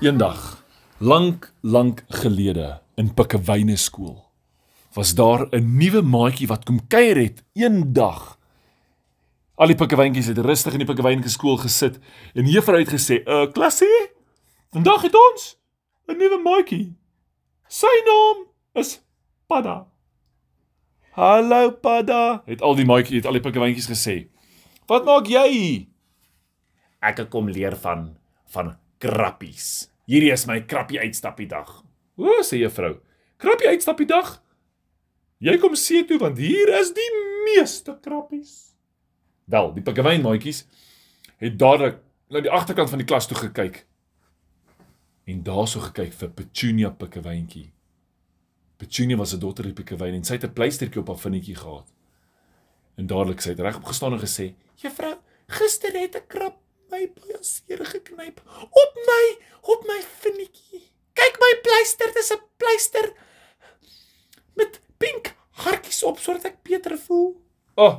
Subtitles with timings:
[0.00, 0.64] Eendag,
[0.98, 4.22] lank, lank gelede in Pikkewyne skool,
[4.96, 8.38] was daar 'n nuwe maatjie wat kom kuier het eendag.
[9.56, 11.98] Al die pikkewyntjies het rustig in die Pikkewyne skool gesit
[12.34, 14.08] en juffrou het gesê: "Uh, klasie,
[14.72, 15.58] vandag het ons
[16.08, 16.96] 'n nuwe maatjie.
[17.68, 19.02] Sy naam is
[19.46, 19.86] Padda."
[21.10, 24.28] "Hallo Padda," het al die maatjies, het al die pikkewyntjies gesê.
[24.86, 25.86] "Wat maak jy hier?"
[27.00, 29.88] Ek kom leer van van krappies.
[30.10, 31.70] Hierdie is my krappie uitstappie dag.
[32.20, 32.98] O, sê juffrou.
[33.40, 34.36] Krappie uitstappie dag.
[35.40, 37.10] Jy kom see toe want hier is die
[37.46, 38.74] meeste krappies.
[39.50, 40.66] Wel, die pikkewyn maatjies
[41.40, 43.84] het dadelik na die agterkant van die klas toe gekyk.
[45.30, 47.70] En daarso gekyk vir Petunia pikkewyntjie.
[48.80, 51.88] Petunia was 'n dogter die pikkewyn en sy het 'n pleistertjie op haar vinnetjie gehad.
[52.96, 55.16] En dadelik sy het regop gestaan en gesê: "Juffrou,
[55.48, 56.59] gister het 'n krap
[56.90, 57.06] my
[57.40, 58.40] seer geknyp
[58.70, 59.24] op my
[59.74, 60.82] op my vinnetjie.
[61.14, 63.12] Kyk my pleister, dis 'n pleister
[64.54, 67.40] met pink hartjies op sodat ek beter voel."
[67.74, 67.96] "O, oh,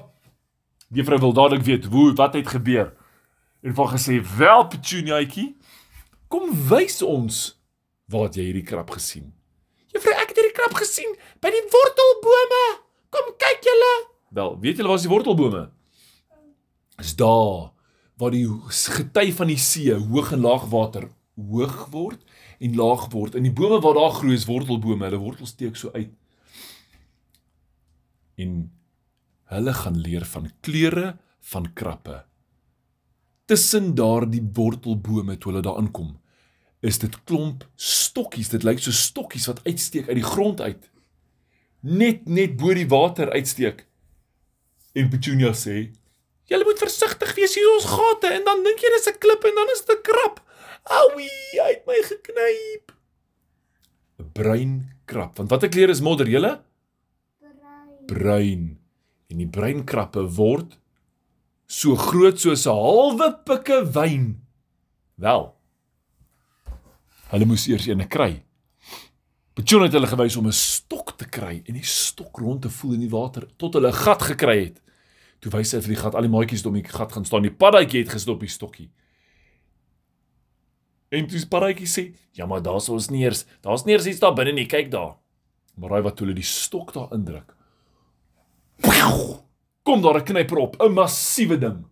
[0.90, 2.94] juffrou wil dadelik weet hoe wat het gebeur."
[3.62, 5.58] En van gesê: "Wel, Petuniaatjie,
[6.28, 7.60] kom wys ons
[8.08, 9.34] waar jy hierdie krap gesien?"
[9.88, 12.80] "Juffrou, ek het hierdie krap gesien by die wortelbome.
[13.10, 13.94] Kom kyk julle."
[14.32, 15.72] Wel, weet julle waar is die wortelbome?
[16.98, 17.72] Is daar
[18.22, 21.10] waar die gety van die see hoog en laag water
[21.50, 22.22] hoog word
[22.62, 23.36] en laag word.
[23.36, 25.08] En die bome waar daar groei is wortelbome.
[25.08, 26.12] Hulle wortels steek so uit.
[28.38, 28.60] En
[29.52, 31.16] hulle gaan leer van kleure
[31.54, 32.22] van krappe.
[33.50, 36.14] Tussen daardie wortelbome toe hulle daar aankom,
[36.80, 38.52] is dit klomp stokkies.
[38.54, 40.90] Dit lyk so stokkies wat uitsteek uit die grond uit.
[41.82, 43.88] Net net bo die water uitsteek.
[44.94, 45.90] En Petunia sê:
[46.52, 49.56] "Julle moet versigtig wees hier ons gate en dan dink jy dis 'n klip en
[49.56, 50.42] dan is dit 'n krap.
[50.84, 52.92] Auwie, hy het my geknyp."
[54.20, 55.38] 'n Bruin krap.
[55.38, 56.62] Want watter kleur is modder, julle?
[57.40, 58.06] Bruin.
[58.06, 58.64] Bruin.
[59.32, 60.78] En die bruin krappe word
[61.72, 64.42] so groot soos 'n halwe pikkewyn.
[65.16, 65.56] Wel.
[67.32, 68.44] Hulle moes eers eene kry.
[69.54, 72.94] Petunia het hulle gewys om 'n stok te kry en die stok rond te voel
[72.94, 74.82] in die water tot hulle 'n gat gekry het.
[75.42, 77.44] Toe wys hy vir die gat, al die maatjies om die gat gaan staan.
[77.44, 78.90] Die paddaatjie het gestop die stokkie.
[81.12, 83.46] En dis paddaatjie sê, "Ja, maar daar's ons nie eers.
[83.62, 84.68] Daar's nie eers iets daar binne nie.
[84.68, 85.22] Kyk daar."
[85.82, 87.56] maar raai wat toe hulle die stok daar indruk.
[89.82, 91.86] Kom daar 'n knyper op, 'n massiewe ding.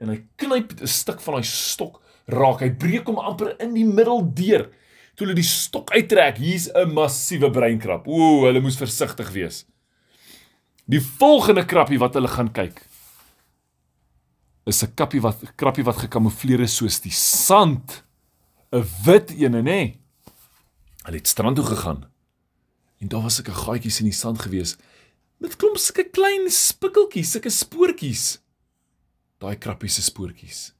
[0.00, 2.60] En hy knyp 'n stuk van daai stok raak.
[2.60, 4.68] Hy breek hom amper in die middel deur.
[5.14, 8.06] Toe hulle die stok uittrek, hier's 'n massiewe breinkrap.
[8.08, 9.64] Ooh, hulle moes versigtig wees.
[10.86, 12.86] Die volgende krappie wat hulle gaan kyk
[14.66, 18.02] is 'n kappie wat krappie wat gekamoufleer is soos die sand.
[18.72, 19.62] 'n Wit ene, nê?
[19.62, 20.00] Nee.
[21.04, 22.10] Hulle het strand toe gegaan.
[22.98, 24.76] En daar was sulke gaatjies in die sand gewees
[25.38, 28.40] met klomp sulke klein spikkeltjies, sulke spoortjies.
[29.38, 30.72] Daai krappie se spoortjies.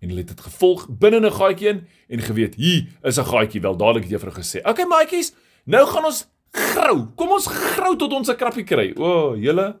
[0.00, 3.60] En hulle het dit gevolg binne 'n gaatjie in en geweet, hier is 'n gaatjie
[3.60, 4.62] wel dadelik het juffrou gesê.
[4.62, 5.32] "Oké maatjies,
[5.64, 7.06] nou gaan ons grou.
[7.16, 9.80] Kom ons grou tot ons 'n krappie kry." O, oh, julle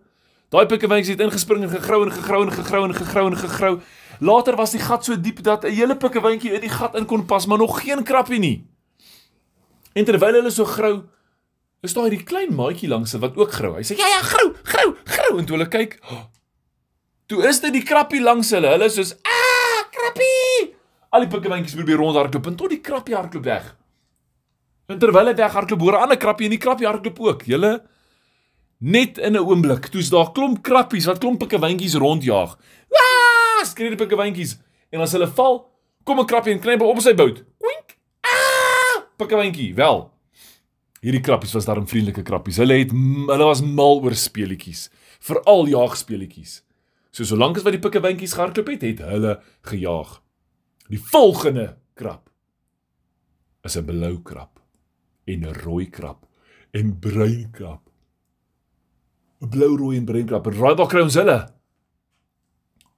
[0.50, 3.74] Daai pikkewyns het ingespring en gegrou en gegrou en gegrou en gegrou en gegrou.
[4.18, 7.24] Later was die gat so diep dat 'n hele pikkewyntjie in die gat in kon
[7.24, 8.66] pas, maar nog geen krappie nie.
[9.94, 11.04] En terwyl hulle so grou,
[11.82, 13.76] is daar hierdie klein maatjie langs wat ook grou.
[13.76, 16.24] Hy sê: "Ja ja, grou, grou, grou." En toe hulle kyk, oh,
[17.26, 18.68] toe is dit die krappie langs hulle.
[18.68, 20.74] Hulle soos: "Ah, krappie!"
[21.10, 23.76] Al die pikkewyntjies probeer rondhardloop en tot die krappie hardloop weg.
[24.86, 27.42] En terwyl hy weghardloop, hoor 'n ander krappie en die krappie hardloop ook.
[27.42, 27.82] Julle
[28.80, 32.56] Net in 'n oomblik, toe's daar klomp krappies wat klomp pikkewyntjies rondjaag.
[32.88, 33.64] Ah!
[33.64, 34.56] Skree die pikkewyntjies.
[34.90, 35.68] En as hulle val,
[36.04, 37.44] kom 'n krappie en knyp op sy bout.
[37.60, 37.98] Oink!
[38.24, 39.04] Ah!
[39.18, 40.10] Pikkewyntjie, wel.
[41.02, 42.56] Hierdie krappies was daarom vriendelike krappies.
[42.56, 44.88] Hulle het hulle was mal oor speletjies,
[45.20, 46.62] veral jaagspeletjies.
[47.12, 50.22] So solank as wat die pikkewyntjies gehardloop het, het hulle gejaag.
[50.88, 52.30] Die volgende krap
[53.62, 54.58] is 'n blou krap
[55.26, 56.26] en 'n rooi krap
[56.72, 57.89] en bruin krap
[59.40, 60.46] blou, rooi en bruin krap.
[60.46, 61.38] Raai waar kry ons hulle?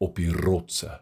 [0.03, 1.01] Op die rotse.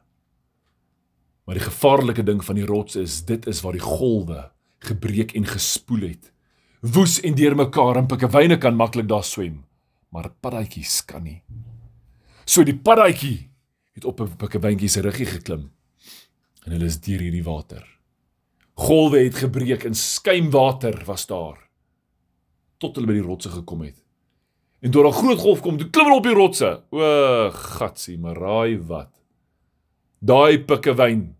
[1.44, 4.50] Maar die gevaarlike ding van die rotse is dit is waar die golwe
[4.86, 6.30] gebreek en gespoel het.
[6.80, 9.64] Woes en deurmekaar en pikkewyne kan maklik daar swem,
[10.08, 11.42] maar paddaatjies kan nie.
[12.48, 13.50] So die paddaatjie
[13.96, 15.70] het op 'n pikkewyntjie se ruggie geklim
[16.64, 17.84] en hulle is deur hierdie water.
[18.74, 21.58] Golwe het gebreek en skuimwater was daar
[22.78, 23.96] tot hulle by die rotse gekom het.
[24.80, 26.82] En toe 'n groot golf kom, toe klim hulle op die rotse.
[26.90, 29.12] O, gatsie, maar raai wat?
[30.18, 31.36] Daai pikkewyn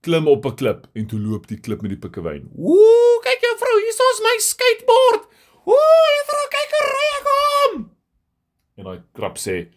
[0.00, 2.50] klim op 'n klip en toe loop die klip met die pikkewyn.
[2.58, 5.22] Ooh, kyk juffrou, hier is my skateboard.
[5.64, 7.90] Ooh, juffrou, kyk hoe ry ek hom.
[8.76, 9.68] En daai krap sê: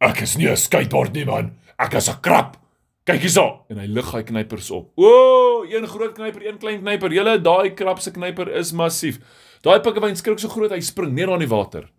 [0.00, 2.56] "Ek is nie 'n skateboard nie man, ek is 'n krap."
[3.04, 4.92] Kyk hierso en hy lig hy knypers op.
[4.96, 7.10] O, een groot knyper, een klein knyper.
[7.10, 9.18] Julle daai krap se knyper is massief.
[9.62, 11.90] Daai pikkewyn skrik so groot hy spring neer aan die water.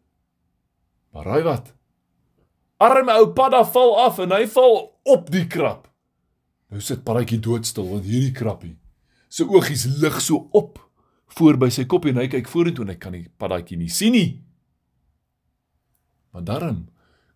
[1.14, 1.74] Maar raai wat?
[2.84, 5.88] Arme ou padda val af en hy val op die krap.
[6.74, 8.76] Nou sit paddatjie doodstil want hierdie krappie
[9.34, 10.78] se oogies lig so op
[11.38, 14.14] voor by sy kop en hy kyk vorentoe en hy kan die paddatjie nie sien
[14.14, 14.30] nie.
[16.34, 16.84] Maar daarom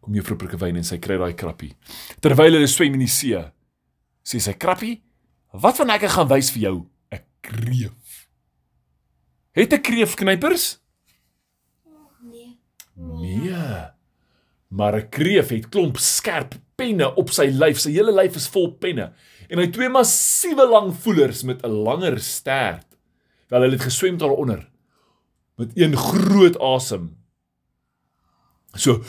[0.01, 1.73] kom juffrou Pikkewyn en sy kry daai krappie.
[2.21, 3.41] Terwyl hulle swem in die see,
[4.21, 5.01] sê sy krappie,
[5.53, 6.89] "Wat van ek gaan wys vir jou?
[7.11, 8.27] 'n Kreef."
[9.53, 10.77] Het 'n kreef knypers?
[12.97, 13.85] Nee.
[14.67, 17.79] Maar 'n kreef het klomp skerp penne op sy lyf.
[17.79, 19.13] Sy hele lyf is vol penne.
[19.47, 22.87] En hy twee massiewe lang voelers met 'n langer stert.
[23.47, 24.69] Wel hulle het geswem daaronder
[25.55, 27.17] met een groot asem.
[28.73, 29.03] So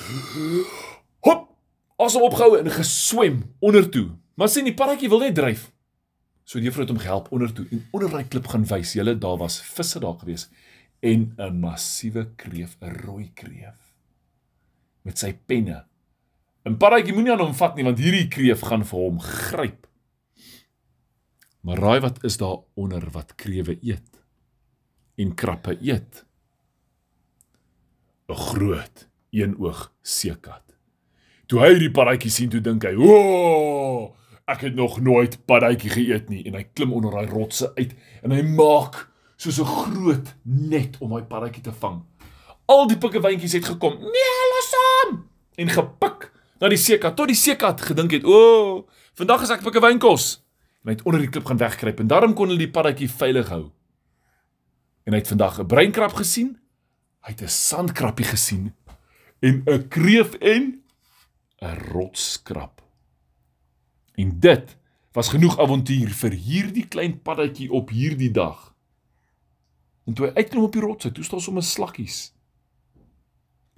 [1.21, 1.49] hop,
[1.97, 4.09] asem opgehou en geswem onder toe.
[4.35, 5.73] Maar sien die paddatjie wil net dryf.
[6.45, 8.93] So die juffrou het hom gehelp onder toe en onder daai klip gaan wys.
[8.93, 10.49] Julle daar was visse daar gewees
[11.01, 13.89] en 'n massiewe kreef, 'n rooi kreef
[15.03, 15.85] met sy penne.
[16.69, 19.87] En paddatjie moenie aan hom vat nie want hierdie kreef gaan vir hom gryp.
[21.65, 24.21] Maar raai wat is daar onder wat krewe eet
[25.19, 26.25] en krappe eet?
[28.29, 30.65] 'n Groot eenoog seekat.
[31.49, 34.15] Toe hy die paddatjie sien, toe dink hy, "O,
[34.47, 38.31] ek het nog nooit paddatjie geëet nie." En hy klim onder daai rotse uit en
[38.31, 42.03] hy maak soos 'n groot net om daai paddatjie te vang.
[42.67, 43.95] Al die pikkewyntjies het gekom.
[43.99, 45.25] Nee, los hom!
[45.57, 50.43] En gepik na die seekat tot die seekat gedink het, "O, vandag is ek pikkewynkos."
[50.83, 53.49] En hy het onder die klip gaan wegkruip en daarom kon hulle die paddatjie veilig
[53.49, 53.71] hou.
[55.05, 56.59] En hy het vandag 'n breinkrab gesien.
[57.23, 58.75] Hy het 'n sandkrappie gesien
[59.41, 60.83] en 'n kreef en
[61.63, 62.83] 'n rotskrab.
[64.15, 64.77] En dit
[65.13, 68.75] was genoeg avontuur vir hierdie klein paddatjie op hierdie dag.
[70.09, 72.31] En toe hy uitklim op die rots, toe staan sommer slakkies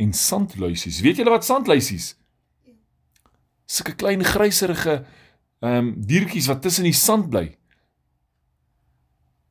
[0.00, 1.00] en sandluisies.
[1.04, 2.14] Weet julle wat sandluisies?
[3.68, 5.02] Sulke klein gryserige
[5.60, 7.50] ehm um, diertjies wat tussen die sand bly.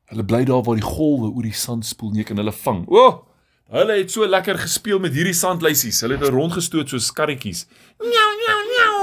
[0.09, 2.81] Hulle bly daar waar die golwe oor die sand spoel en jy kan hulle vang.
[2.89, 3.19] O, oh,
[3.75, 6.01] hulle het so lekker gespeel met hierdie sandluisies.
[6.01, 7.67] Hulle het er rondgestoot soos karretjies.
[8.01, 8.97] Miau, miau, miau.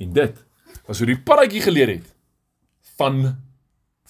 [0.00, 0.40] En dit
[0.88, 2.08] was hoe die paddatjie geleer het
[2.96, 3.20] van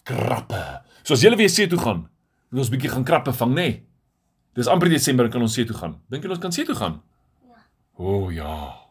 [0.06, 0.62] krappe.
[1.04, 2.06] So as julle weer see toe gaan,
[2.50, 3.66] moet ons bietjie gaan krappe vang, nê?
[3.68, 3.82] Nee?
[4.54, 5.98] Dis amper Desember kan ons see toe gaan.
[6.08, 7.00] Dink jy ons kan see toe gaan?
[7.44, 7.60] Ja.
[7.98, 8.83] O oh, ja.